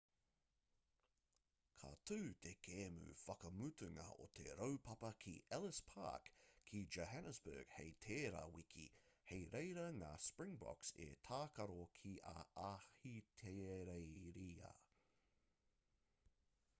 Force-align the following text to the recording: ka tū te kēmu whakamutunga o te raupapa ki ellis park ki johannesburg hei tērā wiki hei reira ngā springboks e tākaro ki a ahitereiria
ka 1.81 1.89
tū 2.11 2.15
te 2.45 2.53
kēmu 2.67 3.09
whakamutunga 3.23 4.05
o 4.23 4.25
te 4.39 4.45
raupapa 4.61 5.11
ki 5.25 5.33
ellis 5.57 5.81
park 5.91 6.31
ki 6.71 6.81
johannesburg 6.97 7.75
hei 7.77 7.93
tērā 8.07 8.41
wiki 8.57 8.87
hei 9.33 9.45
reira 9.57 9.85
ngā 10.01 10.11
springboks 10.31 10.91
e 11.07 11.09
tākaro 11.29 11.79
ki 12.01 12.15
a 12.35 12.37
ahitereiria 12.67 14.73